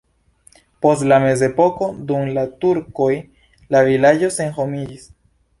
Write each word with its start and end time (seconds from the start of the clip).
Post 0.85 1.05
la 1.11 1.19
mezepoko 1.23 1.89
dum 2.11 2.31
la 2.39 2.45
turkoj 2.65 3.13
la 3.77 3.85
vilaĝo 3.91 4.35
senhomiĝis. 4.39 5.07